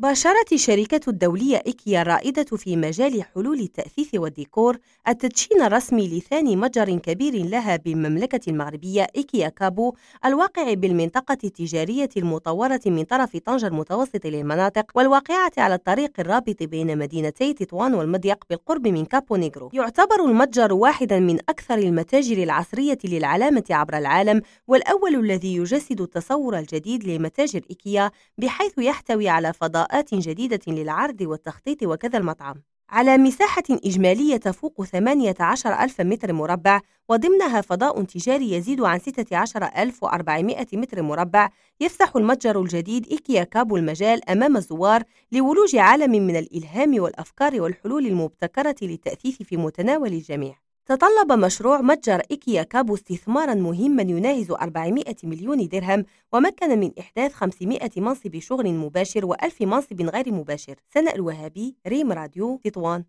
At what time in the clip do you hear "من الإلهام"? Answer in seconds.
46.26-47.02